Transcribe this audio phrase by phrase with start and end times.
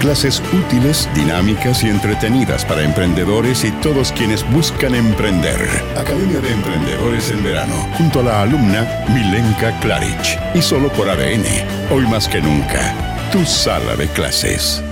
[0.00, 5.60] Clases útiles, dinámicas y entretenidas para emprendedores y todos quienes buscan emprender.
[5.94, 10.38] Academia de Emprendedores en verano, junto a la alumna Milenka Klarich.
[10.54, 11.44] Y solo por ADN,
[11.92, 12.94] hoy más que nunca,
[13.30, 14.82] tu sala de clases.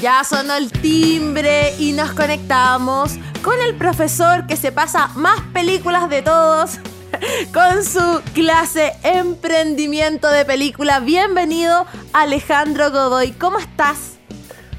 [0.00, 6.08] Ya sonó el timbre y nos conectamos con el profesor que se pasa más películas
[6.08, 6.80] de todos
[7.52, 11.00] con su clase Emprendimiento de Película.
[11.00, 14.18] Bienvenido Alejandro Godoy, ¿cómo estás?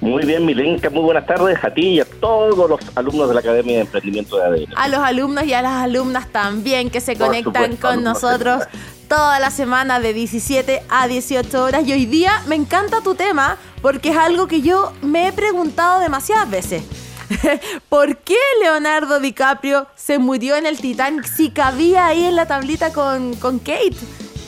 [0.02, 3.42] Muy bien, Milenka, muy buenas tardes a ti y a todos los alumnos de la
[3.42, 4.74] Academia de Emprendimiento de ADN.
[4.78, 8.64] A los alumnos y a las alumnas también que se conectan con nosotros
[9.10, 11.86] toda la semana de 17 a 18 horas.
[11.86, 16.00] Y hoy día me encanta tu tema porque es algo que yo me he preguntado
[16.00, 16.84] demasiadas veces.
[17.90, 22.92] ¿Por qué Leonardo DiCaprio se murió en el Titanic si cabía ahí en la tablita
[22.94, 23.98] con, con Kate?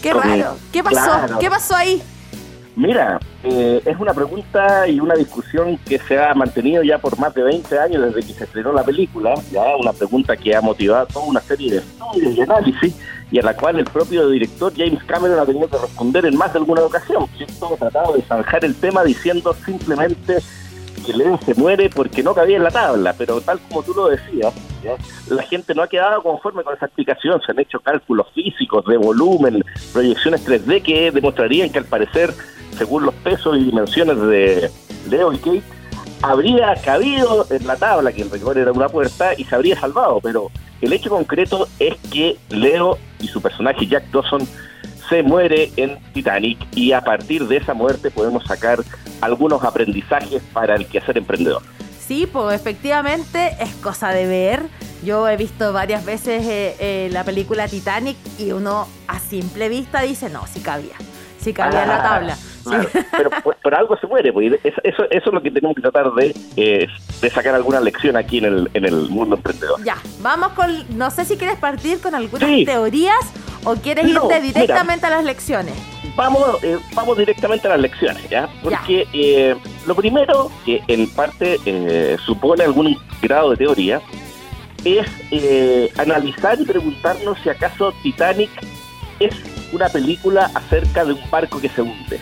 [0.02, 0.58] Qué raro.
[0.72, 1.40] ¿Qué pasó?
[1.40, 2.02] ¿Qué pasó ahí?
[2.76, 7.34] Mira, eh, es una pregunta y una discusión que se ha mantenido ya por más
[7.34, 11.06] de 20 años desde que se estrenó la película, ya una pregunta que ha motivado
[11.08, 12.96] toda una serie de estudios y análisis
[13.30, 16.54] y a la cual el propio director James Cameron ha tenido que responder en más
[16.54, 17.26] de alguna ocasión.
[17.26, 20.38] ha tratado de zanjar el tema diciendo simplemente
[21.14, 24.54] Leo se muere porque no cabía en la tabla, pero tal como tú lo decías,
[25.30, 28.98] la gente no ha quedado conforme con esa explicación, se han hecho cálculos físicos de
[28.98, 29.64] volumen,
[29.94, 32.34] proyecciones 3D que demostrarían que al parecer,
[32.78, 34.72] según los pesos y dimensiones de
[35.10, 35.64] Leo y Kate,
[36.22, 40.20] habría cabido en la tabla, que el rigor era una puerta, y se habría salvado,
[40.22, 40.50] pero
[40.82, 44.48] el hecho concreto es que Leo y su personaje Jack Dawson
[45.12, 48.80] se muere en Titanic y a partir de esa muerte podemos sacar
[49.20, 51.62] algunos aprendizajes para el quehacer emprendedor.
[52.00, 54.62] Sí, pues efectivamente es cosa de ver.
[55.04, 60.02] Yo he visto varias veces eh, eh, la película Titanic y uno a simple vista
[60.02, 60.96] dice, no, sí cabía,
[61.40, 62.38] sí cabía en la ah, tabla.
[63.18, 63.30] pero
[63.64, 66.88] por, algo se muere, pues, eso, es lo que tenemos que tratar de, eh,
[67.22, 69.84] de sacar alguna lección aquí en el, en el mundo emprendedor.
[69.84, 73.20] Ya, vamos con, no sé si quieres partir con algunas teorías
[73.64, 75.76] o quieres irte directamente a las lecciones
[76.16, 78.50] vamos, eh, vamos directamente a las lecciones, ¿ya?
[78.64, 79.56] Porque eh,
[79.86, 84.02] lo primero que en parte eh, supone algún grado de teoría
[84.84, 85.08] es
[86.00, 88.50] analizar y preguntarnos si acaso Titanic
[89.20, 89.36] es
[89.72, 92.20] una película acerca de un barco que se hunde.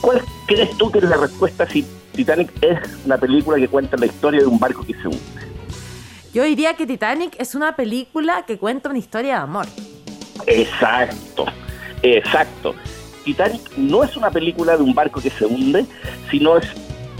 [0.00, 4.06] ¿Cuál crees tú que es la respuesta si Titanic es una película que cuenta la
[4.06, 5.20] historia de un barco que se hunde?
[6.32, 9.66] Yo diría que Titanic es una película que cuenta una historia de amor.
[10.50, 11.46] Exacto.
[12.02, 12.74] Exacto.
[13.24, 15.84] Titanic no es una película de un barco que se hunde,
[16.30, 16.66] sino es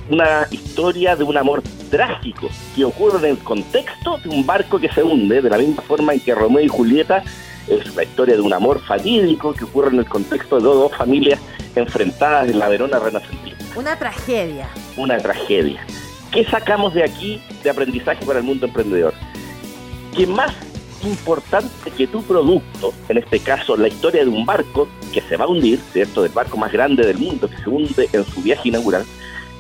[0.09, 4.91] una historia de un amor trágico que ocurre en el contexto de un barco que
[4.91, 7.23] se hunde, de la misma forma en que Romeo y Julieta
[7.69, 11.41] es la historia de un amor fatídico que ocurre en el contexto de dos familias
[11.77, 13.65] enfrentadas en la Verona renacentista.
[13.77, 14.69] Una tragedia.
[14.97, 15.85] Una tragedia.
[16.33, 19.15] ¿Qué sacamos de aquí de aprendizaje para el mundo emprendedor?
[20.17, 20.53] Que más
[21.05, 25.45] importante que tu producto, en este caso la historia de un barco que se va
[25.45, 26.23] a hundir, ¿cierto?
[26.23, 29.05] Del barco más grande del mundo que se hunde en su viaje inaugural,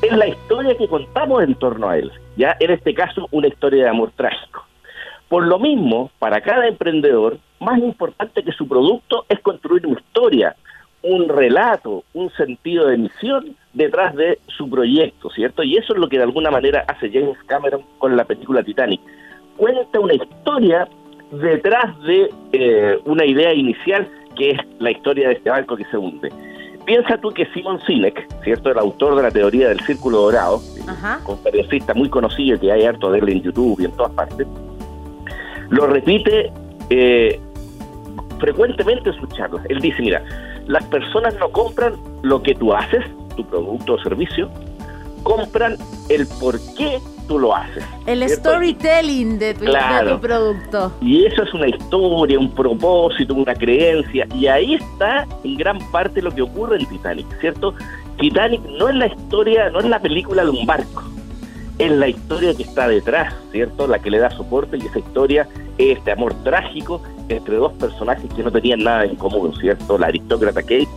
[0.02, 2.10] es la historia que contamos en torno a él.
[2.36, 4.64] Ya en este caso una historia de amor trágico.
[5.28, 10.56] Por lo mismo, para cada emprendedor, más importante que su producto es construir una historia,
[11.02, 15.62] un relato, un sentido de misión detrás de su proyecto, ¿cierto?
[15.62, 19.00] Y eso es lo que de alguna manera hace James Cameron con la película Titanic.
[19.56, 20.88] Cuenta una historia
[21.30, 25.96] detrás de eh, una idea inicial que es la historia de este barco que se
[25.96, 26.32] hunde.
[26.84, 28.70] Piensa tú que Simon Sinek, ¿cierto?
[28.70, 33.12] El autor de la teoría del círculo dorado, un conferencista muy conocido que hay harto
[33.12, 34.46] de él en YouTube y en todas partes,
[35.68, 36.50] lo repite
[36.88, 37.38] eh,
[38.40, 39.64] frecuentemente en sus charlas.
[39.68, 40.24] Él dice, mira,
[40.66, 43.04] las personas no compran lo que tú haces,
[43.36, 44.50] tu producto o servicio,
[45.22, 45.76] compran
[46.08, 46.98] el por qué
[47.30, 47.84] tú lo haces.
[48.06, 50.92] El storytelling de tu, producto.
[51.00, 54.26] Y eso es una historia, un propósito, una creencia.
[54.34, 57.72] Y ahí está en gran parte lo que ocurre en Titanic, ¿cierto?
[58.18, 61.04] Titanic no es la historia, no es la película de un barco.
[61.78, 63.86] Es la historia que está detrás, ¿cierto?
[63.86, 65.46] La que le da soporte y esa historia
[65.78, 69.98] es este amor trágico entre dos personajes que no tenían nada en común, ¿cierto?
[69.98, 70.88] La aristócrata Kate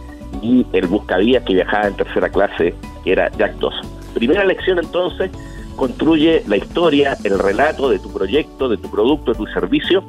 [0.41, 3.87] y el buscavías que viajaba en tercera clase que era Jack Dawson.
[4.15, 5.29] Primera lección entonces,
[5.75, 10.03] construye la historia, el relato de tu proyecto, de tu producto, de tu servicio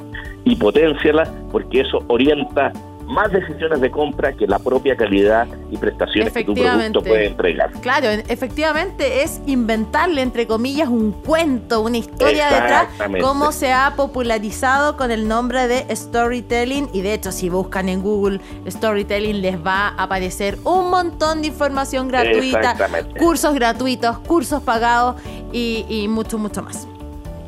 [0.44, 2.72] y potenciala porque eso orienta
[3.06, 7.70] más decisiones de compra que la propia calidad y prestaciones que tu producto puede entregar.
[7.80, 12.88] Claro, efectivamente es inventarle, entre comillas, un cuento, una historia detrás,
[13.20, 16.88] cómo se ha popularizado con el nombre de storytelling.
[16.92, 21.48] Y de hecho, si buscan en Google storytelling, les va a aparecer un montón de
[21.48, 22.76] información gratuita,
[23.18, 25.16] cursos gratuitos, cursos pagados
[25.52, 26.86] y, mucho, mucho más.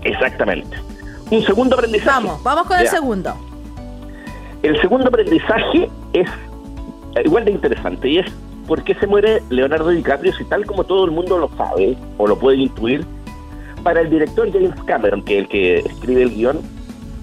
[0.02, 0.76] Exactamente.
[1.30, 2.08] Un segundo aprendizaje.
[2.08, 3.36] Vamos, vamos con el segundo.
[4.66, 6.28] El segundo aprendizaje es
[7.24, 8.26] igual de interesante y es
[8.66, 12.26] por qué se muere Leonardo DiCaprio si tal como todo el mundo lo sabe o
[12.26, 13.06] lo puede intuir,
[13.84, 16.58] para el director James Cameron, que es el que escribe el guion,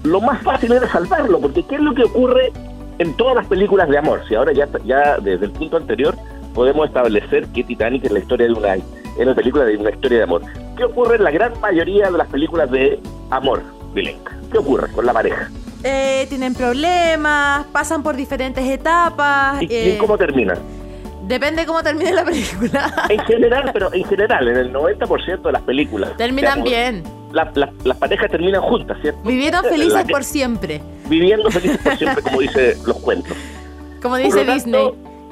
[0.04, 2.50] lo más fácil era salvarlo, porque ¿qué es lo que ocurre
[2.98, 4.22] en todas las películas de amor?
[4.26, 6.14] Si ahora ya, ya desde el punto anterior
[6.54, 8.86] podemos establecer que Titanic es la historia de una, es
[9.18, 10.40] la película de una historia de amor.
[10.78, 12.98] ¿Qué ocurre en la gran mayoría de las películas de
[13.28, 13.60] amor,
[13.92, 14.34] Vilenka?
[14.50, 15.50] ¿Qué ocurre con la pareja?
[15.86, 19.60] Eh, tienen problemas, pasan por diferentes etapas.
[19.62, 20.58] ¿Y, eh, cómo terminan?
[21.26, 22.90] Depende cómo termine la película.
[23.10, 26.16] En general, pero en general, en el 90% de las películas.
[26.16, 27.02] Terminan bien.
[27.32, 29.20] las parejas terminan juntas, ¿cierto?
[29.24, 30.80] Viviendo felices por siempre.
[31.06, 33.36] Viviendo felices por siempre, como dice los cuentos.
[34.00, 34.90] Como dice Disney.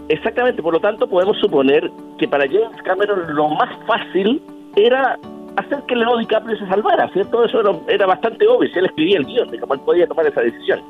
[0.08, 4.42] exactamente, por lo tanto podemos suponer que para James Cameron lo más fácil
[4.76, 5.18] era
[5.56, 7.44] hacer que Leonardo DiCaprio se salvara, ¿cierto?
[7.44, 10.40] Eso era, bastante obvio, si él escribía el guion, de cómo él podía tomar esa
[10.40, 10.80] decisión.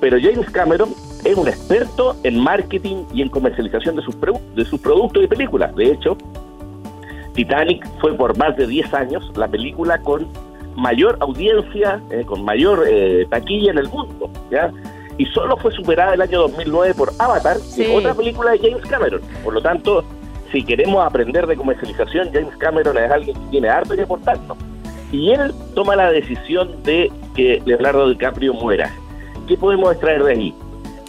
[0.00, 0.90] Pero James Cameron
[1.24, 5.74] es un experto en marketing y en comercialización de sus, de sus productos y películas.
[5.76, 6.16] De hecho,
[7.34, 10.28] Titanic fue por más de 10 años la película con
[10.76, 14.72] mayor audiencia, eh, con mayor eh, taquilla en el mundo, ¿ya?
[15.16, 18.82] Y solo fue superada el año 2009 por Avatar, que es otra película de James
[18.88, 19.20] Cameron.
[19.44, 20.04] Por lo tanto,
[20.54, 24.56] si queremos aprender de comercialización, James Cameron es alguien que tiene harto que aportarnos.
[25.10, 28.88] Y él toma la decisión de que Leonardo DiCaprio muera.
[29.48, 30.54] ¿Qué podemos extraer de ahí?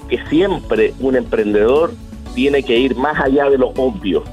[0.09, 1.93] Que siempre un emprendedor
[2.33, 4.23] tiene que ir más allá de lo obvio,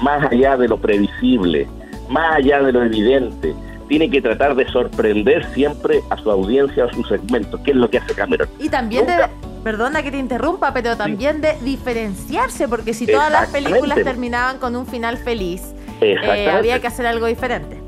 [0.00, 1.66] más allá de lo previsible,
[2.08, 3.54] más allá de lo evidente.
[3.88, 7.90] Tiene que tratar de sorprender siempre a su audiencia, a su segmento, que es lo
[7.90, 8.48] que hace Cameron.
[8.60, 9.16] Y también de
[9.62, 14.76] perdona que te interrumpa, pero también de diferenciarse, porque si todas las películas terminaban con
[14.76, 17.80] un final feliz, eh, había que hacer algo diferente.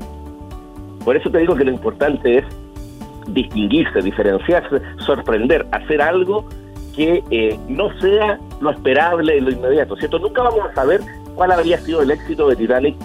[1.03, 2.45] Por eso te digo que lo importante es
[3.27, 6.47] distinguirse, diferenciarse, sorprender, hacer algo
[6.95, 10.19] que eh, no sea lo esperable y lo inmediato, ¿cierto?
[10.19, 11.01] Nunca vamos a saber
[11.35, 12.95] cuál habría sido el éxito de Titanic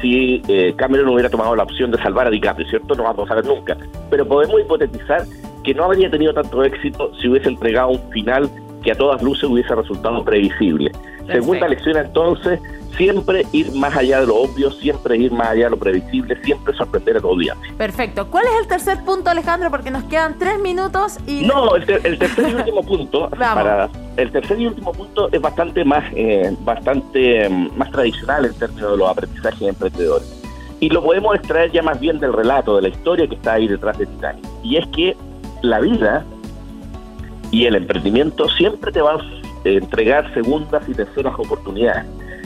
[0.00, 2.94] si eh, Cameron hubiera tomado la opción de salvar a DiCaprio, ¿cierto?
[2.94, 3.76] No vamos a saber nunca.
[4.10, 5.24] Pero podemos hipotetizar
[5.68, 8.48] que no habría tenido tanto éxito si hubiese entregado un final
[8.82, 10.90] que a todas luces hubiese resultado previsible.
[11.30, 12.58] Segunda lección entonces,
[12.96, 16.72] siempre ir más allá de lo obvio, siempre ir más allá de lo previsible, siempre
[16.72, 17.74] sorprender a tu audiencia.
[17.76, 18.30] Perfecto.
[18.30, 19.70] ¿Cuál es el tercer punto, Alejandro?
[19.70, 21.42] Porque nos quedan tres minutos y...
[21.44, 26.02] No, el, tercer y último punto, para, el tercer y último punto es bastante más,
[26.16, 30.42] eh, bastante mm, más tradicional en términos de los aprendizajes emprendedores.
[30.80, 33.68] Y lo podemos extraer ya más bien del relato, de la historia que está ahí
[33.68, 34.46] detrás de Titanic.
[34.62, 35.14] Y es que
[35.62, 36.24] la vida
[37.50, 39.24] y el emprendimiento siempre te van a
[39.64, 42.04] entregar segundas y terceras oportunidades.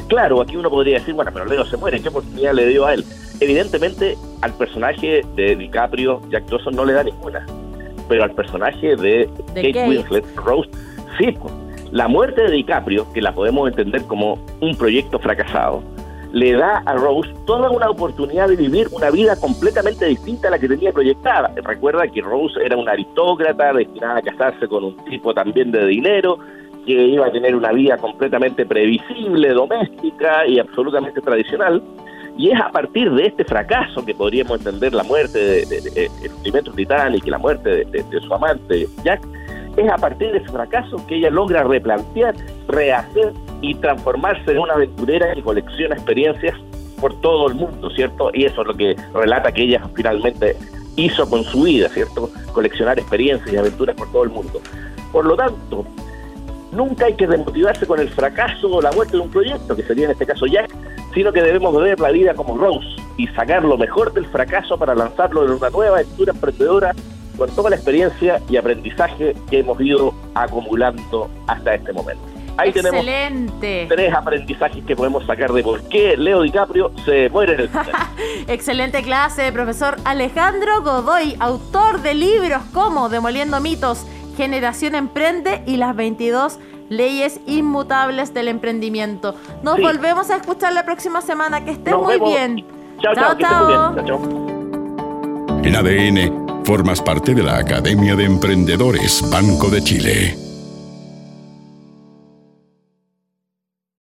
[0.09, 2.95] Claro, aquí uno podría decir, bueno, pero Leo se muere, ¿qué oportunidad le dio a
[2.95, 3.05] él?
[3.41, 7.47] Evidentemente, al personaje de DiCaprio, Jack Dawson no le da ninguna,
[8.09, 10.69] pero al personaje de, Kate, Winslet, Rose,
[11.19, 11.37] sí,
[11.91, 15.83] la muerte de DiCaprio, que la podemos entender como un proyecto fracasado,
[16.33, 20.59] le da a Rose toda una oportunidad de vivir una vida completamente distinta a la
[20.59, 21.53] que tenía proyectada.
[21.63, 26.39] Recuerda que Rose era una aristócrata destinada a casarse con un tipo también de dinero,
[26.87, 31.83] que iba a tener una vida completamente previsible, doméstica y absolutamente tradicional.
[32.39, 36.51] Y es a partir de este fracaso que podríamos entender la muerte de, de, de,
[36.51, 39.21] de Titanic y la muerte de, su amante Jack,
[39.77, 42.35] es a partir de ese fracaso que ella logra replantear,
[42.69, 46.55] rehacer y transformarse en una aventurera que colecciona experiencias
[47.01, 48.31] por todo el mundo, ¿cierto?
[48.35, 50.57] Y eso es lo que relata que ella finalmente
[50.97, 52.31] hizo con su vida, ¿cierto?
[52.53, 54.61] Coleccionar experiencias y aventuras por todo el mundo.
[55.11, 55.85] Por lo tanto,
[56.73, 60.07] nunca hay que desmotivarse con el fracaso o la muerte de un proyecto, que sería
[60.07, 60.71] en este caso Jack,
[61.15, 64.95] sino que debemos ver la vida como Rose y sacar lo mejor del fracaso para
[64.95, 66.93] lanzarlo en una nueva aventura emprendedora
[67.37, 72.32] con toda la experiencia y aprendizaje que hemos ido acumulando hasta este momento.
[72.57, 73.87] Ahí Excelente.
[73.89, 77.71] tenemos tres aprendizajes que podemos sacar de por qué Leo DiCaprio se muere en el
[78.49, 84.07] Excelente clase, profesor Alejandro Godoy, autor de libros como Demoliendo mitos,
[84.37, 86.59] Generación Emprende y las 22
[86.93, 89.35] leyes inmutables del emprendimiento.
[89.63, 91.65] Nos volvemos a escuchar la próxima semana.
[91.65, 92.65] Que estés muy bien.
[93.01, 94.05] Chao, chao, chao.
[94.05, 94.21] chao.
[95.65, 100.52] En ADN, formas parte de la Academia de Emprendedores Banco de Chile.